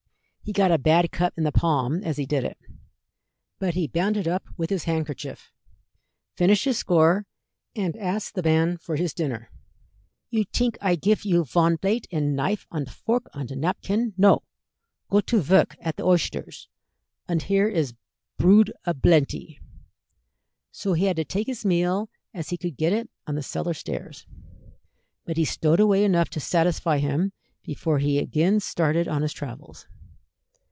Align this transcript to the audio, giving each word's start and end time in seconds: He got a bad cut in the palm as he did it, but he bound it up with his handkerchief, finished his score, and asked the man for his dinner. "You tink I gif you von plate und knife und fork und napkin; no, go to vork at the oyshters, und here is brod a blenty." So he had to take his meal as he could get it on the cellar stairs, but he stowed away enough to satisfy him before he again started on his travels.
He 0.43 0.53
got 0.53 0.71
a 0.71 0.77
bad 0.79 1.11
cut 1.11 1.31
in 1.37 1.45
the 1.45 1.51
palm 1.53 2.03
as 2.03 2.17
he 2.17 2.25
did 2.25 2.43
it, 2.43 2.57
but 3.59 3.73
he 3.75 3.87
bound 3.87 4.17
it 4.17 4.27
up 4.27 4.43
with 4.57 4.69
his 4.69 4.83
handkerchief, 4.83 5.53
finished 6.35 6.65
his 6.65 6.77
score, 6.77 7.25
and 7.73 7.95
asked 7.95 8.33
the 8.33 8.43
man 8.43 8.77
for 8.77 8.97
his 8.97 9.13
dinner. 9.13 9.49
"You 10.29 10.45
tink 10.45 10.75
I 10.81 10.95
gif 10.95 11.23
you 11.25 11.45
von 11.45 11.77
plate 11.77 12.05
und 12.11 12.35
knife 12.35 12.67
und 12.69 12.89
fork 12.91 13.29
und 13.33 13.51
napkin; 13.55 14.13
no, 14.17 14.43
go 15.09 15.21
to 15.21 15.39
vork 15.39 15.77
at 15.79 15.95
the 15.95 16.03
oyshters, 16.03 16.67
und 17.29 17.43
here 17.43 17.69
is 17.69 17.93
brod 18.37 18.73
a 18.83 18.93
blenty." 18.93 19.59
So 20.71 20.93
he 20.93 21.05
had 21.05 21.15
to 21.17 21.23
take 21.23 21.47
his 21.47 21.63
meal 21.63 22.09
as 22.33 22.49
he 22.49 22.57
could 22.57 22.75
get 22.75 22.91
it 22.91 23.09
on 23.25 23.35
the 23.35 23.43
cellar 23.43 23.75
stairs, 23.75 24.25
but 25.23 25.37
he 25.37 25.45
stowed 25.45 25.79
away 25.79 26.03
enough 26.03 26.29
to 26.31 26.41
satisfy 26.41 26.97
him 26.97 27.31
before 27.63 27.99
he 27.99 28.17
again 28.17 28.59
started 28.59 29.07
on 29.07 29.21
his 29.21 29.31
travels. 29.33 29.87